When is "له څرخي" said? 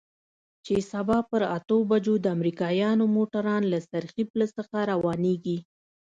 3.73-4.23